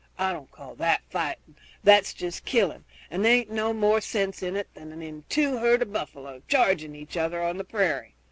[0.17, 4.55] I don't call that fighting; that's jest killing, and there aint no more sense in
[4.55, 8.15] it than in two herd of buffalo charging each other on the prairie.